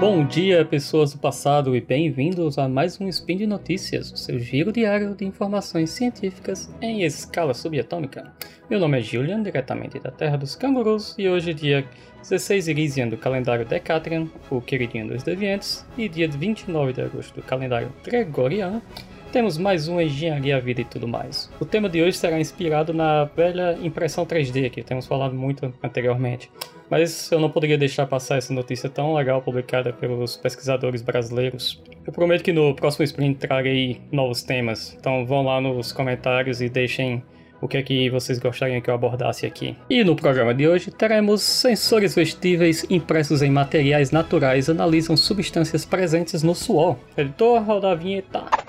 [0.00, 4.38] Bom dia, pessoas do passado, e bem-vindos a mais um Spin de Notícias, o seu
[4.38, 8.32] giro diário de informações científicas em escala subatômica.
[8.70, 11.84] Meu nome é Julian, diretamente da Terra dos Cangurus, e hoje é dia
[12.20, 17.42] 16 Irisian do calendário Decatrian, o queridinho dos deviantes, e dia 29 de agosto do
[17.42, 18.80] calendário Gregoriano,
[19.28, 21.50] temos mais um Engenharia, Vida e tudo mais.
[21.60, 26.50] O tema de hoje será inspirado na velha impressão 3D que temos falado muito anteriormente.
[26.90, 31.82] Mas eu não poderia deixar passar essa notícia tão legal publicada pelos pesquisadores brasileiros.
[32.06, 36.68] Eu prometo que no próximo sprint trarei novos temas, então vão lá nos comentários e
[36.68, 37.22] deixem
[37.60, 39.76] o que é que vocês gostariam que eu abordasse aqui.
[39.90, 46.42] E no programa de hoje teremos sensores vestíveis impressos em materiais naturais analisam substâncias presentes
[46.42, 46.96] no suor.
[47.16, 48.67] Editor, roda a vinheta.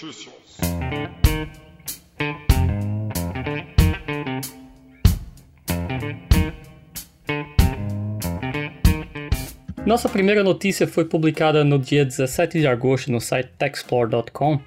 [0.00, 0.32] Notícias.
[9.84, 14.60] Nossa primeira notícia foi publicada no dia 17 de agosto no site techsplore.com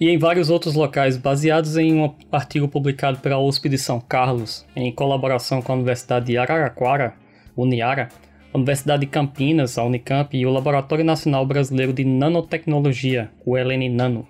[0.00, 4.66] e em vários outros locais, baseados em um artigo publicado pela USP de São Carlos,
[4.74, 7.14] em colaboração com a Universidade de Araraquara,
[7.56, 8.08] Uniara,
[8.54, 13.88] a Universidade de Campinas, a Unicamp, e o Laboratório Nacional Brasileiro de Nanotecnologia, o LN
[13.88, 14.28] Nano.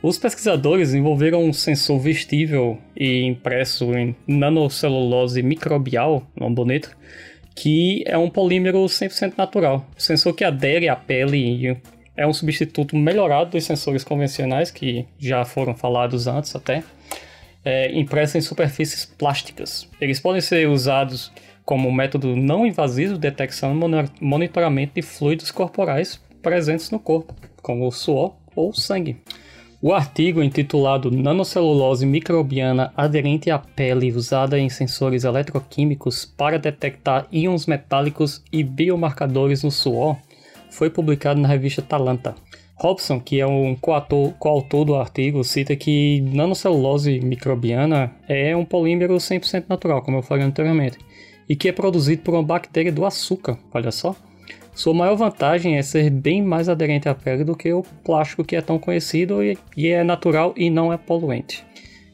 [0.00, 6.96] Os pesquisadores desenvolveram um sensor vestível e impresso em nanocelulose microbial, nome bonito,
[7.56, 9.84] que é um polímero 100% natural.
[9.98, 11.76] O sensor que adere à pele e
[12.16, 16.84] é um substituto melhorado dos sensores convencionais, que já foram falados antes até,
[17.64, 19.88] é, impresso em superfícies plásticas.
[20.00, 21.32] Eles podem ser usados
[21.70, 27.32] como método não invasivo de detecção e monitoramento de fluidos corporais presentes no corpo,
[27.62, 29.18] como o suor ou o sangue.
[29.80, 37.66] O artigo intitulado Nanocelulose microbiana aderente à pele usada em sensores eletroquímicos para detectar íons
[37.66, 40.16] metálicos e biomarcadores no suor
[40.72, 42.34] foi publicado na revista Talanta.
[42.74, 49.14] Robson, que é um coautor, coautor do artigo, cita que nanocelulose microbiana é um polímero
[49.14, 50.98] 100% natural, como eu falei anteriormente,
[51.50, 54.14] e que é produzido por uma bactéria do açúcar, olha só.
[54.72, 58.54] Sua maior vantagem é ser bem mais aderente à pele do que o plástico que
[58.54, 61.64] é tão conhecido e, é natural e não é poluente.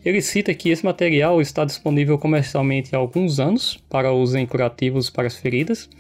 [0.03, 5.11] Ele cita que esse material está disponível comercialmente há alguns anos para uso em curativos
[5.11, 5.91] para as feridas,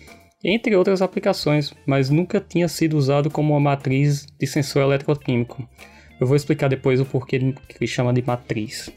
[0.42, 5.68] entre outras aplicações, mas nunca tinha sido usado como uma matriz de sensor eletroquímico.
[6.18, 8.90] Eu vou explicar depois o porquê que ele chama de matriz.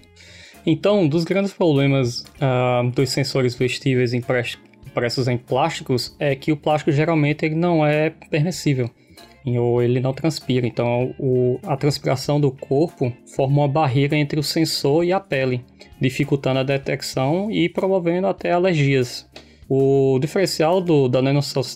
[0.72, 6.58] Então, um dos grandes problemas uh, dos sensores vestíveis impressos em plásticos é que o
[6.58, 8.88] plástico geralmente ele não é permissível
[9.58, 10.68] ou ele não transpira.
[10.68, 15.66] Então, o, a transpiração do corpo forma uma barreira entre o sensor e a pele,
[16.00, 19.28] dificultando a detecção e promovendo até alergias.
[19.68, 21.20] O diferencial do, da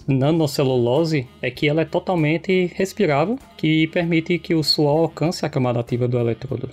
[0.08, 5.80] nanocelulose é que ela é totalmente respirável, que permite que o suor alcance a camada
[5.80, 6.70] ativa do eletrodo.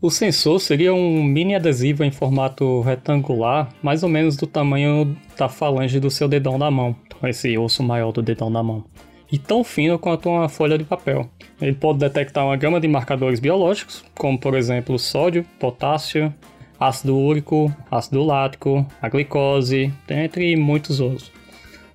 [0.00, 5.48] O sensor seria um mini adesivo em formato retangular, mais ou menos do tamanho da
[5.48, 6.94] falange do seu dedão da mão,
[7.24, 8.84] esse osso maior do dedão da mão,
[9.30, 11.28] e tão fino quanto uma folha de papel.
[11.60, 16.32] Ele pode detectar uma gama de marcadores biológicos, como por exemplo sódio, potássio,
[16.78, 21.32] ácido úrico, ácido lático, a glicose, entre muitos outros.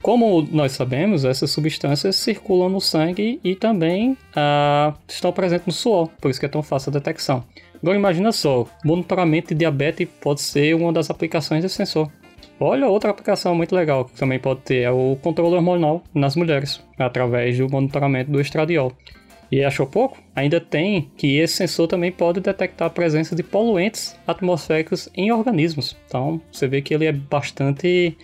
[0.01, 6.09] Como nós sabemos, essas substâncias circulam no sangue e também ah, estão presentes no suor,
[6.19, 7.45] por isso que é tão fácil a detecção.
[7.83, 12.09] Agora imagina só, monitoramento de diabetes pode ser uma das aplicações desse sensor.
[12.57, 16.81] Olha outra aplicação muito legal que também pode ter é o controle hormonal nas mulheres,
[16.97, 18.93] através do monitoramento do estradiol.
[19.51, 20.17] E achou pouco?
[20.33, 25.97] Ainda tem que esse sensor também pode detectar a presença de poluentes atmosféricos em organismos.
[26.07, 28.17] Então você vê que ele é bastante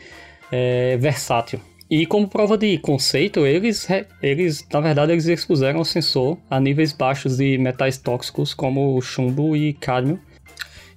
[0.49, 1.59] é, versátil.
[1.89, 3.87] E como prova de conceito, eles,
[4.21, 9.57] eles na verdade, eles expuseram o sensor a níveis baixos de metais tóxicos como chumbo
[9.57, 10.19] e cádmio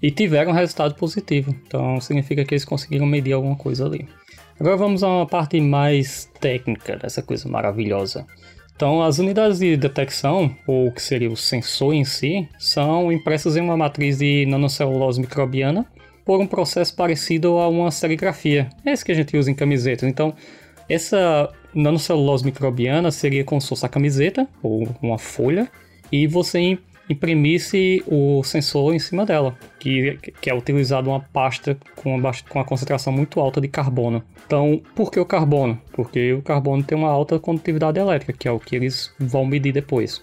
[0.03, 1.55] e tiveram resultado positivo.
[1.67, 4.07] Então significa que eles conseguiram medir alguma coisa ali.
[4.61, 8.27] Agora vamos a uma parte mais técnica dessa coisa maravilhosa.
[8.77, 13.61] Então, as unidades de detecção, ou que seria o sensor em si, são impressas em
[13.61, 15.87] uma matriz de nanocelulose microbiana
[16.25, 18.69] por um processo parecido a uma serigrafia.
[18.85, 20.09] É esse que a gente usa em camisetas.
[20.09, 20.35] Então,
[20.93, 25.71] essa nanocelulose microbiana seria como se fosse a camiseta ou uma folha
[26.11, 26.79] e você
[27.09, 32.59] imprimisse o sensor em cima dela, que, que é utilizado uma pasta com uma, com
[32.59, 34.23] uma concentração muito alta de carbono.
[34.47, 35.81] Então, por que o carbono?
[35.93, 39.73] Porque o carbono tem uma alta condutividade elétrica, que é o que eles vão medir
[39.73, 40.23] depois.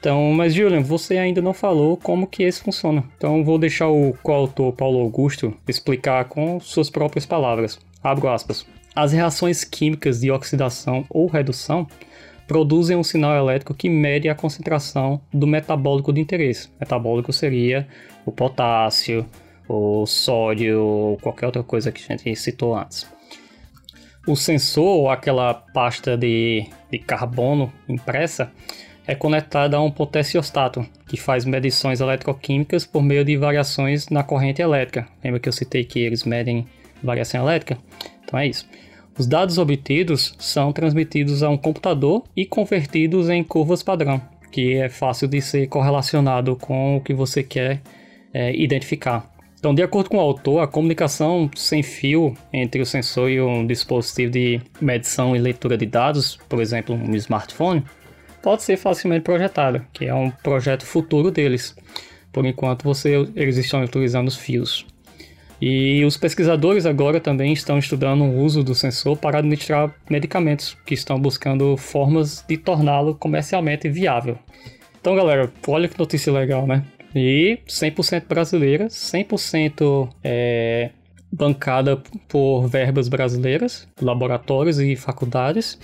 [0.00, 3.04] Então, mas Julian, você ainda não falou como que esse funciona.
[3.16, 7.78] Então, vou deixar o coautor Paulo Augusto explicar com suas próprias palavras.
[8.02, 8.64] Abro aspas.
[8.98, 11.86] As reações químicas de oxidação ou redução
[12.48, 16.68] produzem um sinal elétrico que mede a concentração do metabólico de interesse.
[16.80, 17.86] Metabólico seria
[18.26, 19.24] o potássio,
[19.68, 23.06] o sódio ou qualquer outra coisa que a gente citou antes.
[24.26, 28.50] O sensor, aquela pasta de, de carbono impressa,
[29.06, 34.60] é conectada a um potenciostato, que faz medições eletroquímicas por meio de variações na corrente
[34.60, 35.06] elétrica.
[35.22, 36.66] Lembra que eu citei que eles medem
[37.00, 37.78] variação elétrica?
[38.24, 38.66] Então é isso.
[39.18, 44.22] Os dados obtidos são transmitidos a um computador e convertidos em curvas padrão,
[44.52, 47.82] que é fácil de ser correlacionado com o que você quer
[48.32, 49.28] é, identificar.
[49.58, 53.66] Então, de acordo com o autor, a comunicação sem fio entre o sensor e um
[53.66, 57.82] dispositivo de medição e leitura de dados, por exemplo, um smartphone,
[58.40, 61.74] pode ser facilmente projetada, que é um projeto futuro deles.
[62.32, 64.86] Por enquanto, você, eles estão utilizando os fios.
[65.60, 70.94] E os pesquisadores agora também estão estudando o uso do sensor para administrar medicamentos, que
[70.94, 74.38] estão buscando formas de torná-lo comercialmente viável.
[75.00, 76.84] Então, galera, olha que notícia legal, né?
[77.14, 80.90] E 100% brasileira, 100% é,
[81.32, 85.78] bancada por verbas brasileiras, laboratórios e faculdades.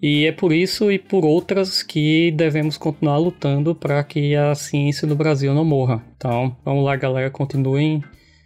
[0.00, 5.08] E é por isso e por outras que devemos continuar lutando para que a ciência
[5.08, 6.02] no Brasil não morra.
[6.16, 8.02] Então, vamos lá, galera, continuem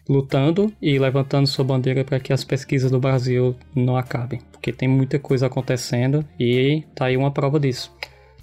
[0.09, 4.89] lutando e levantando sua bandeira para que as pesquisas do Brasil não acabem, porque tem
[4.89, 7.95] muita coisa acontecendo e tá aí uma prova disso.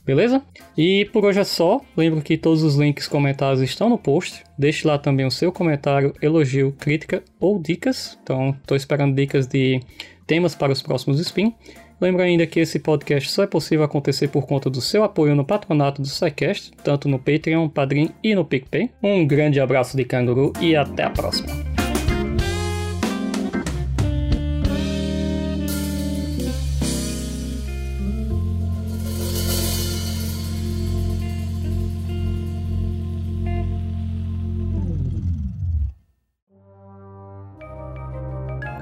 [0.05, 0.41] Beleza?
[0.75, 1.81] E por hoje é só.
[1.95, 4.43] Lembro que todos os links comentados estão no post.
[4.57, 8.17] Deixe lá também o seu comentário, elogio, crítica ou dicas.
[8.23, 9.79] Então, estou esperando dicas de
[10.25, 11.53] temas para os próximos spin.
[11.99, 15.45] Lembra ainda que esse podcast só é possível acontecer por conta do seu apoio no
[15.45, 18.89] patronato do SciCast, tanto no Patreon, Padrim e no PicPay.
[19.03, 21.78] Um grande abraço de canguru e até a próxima!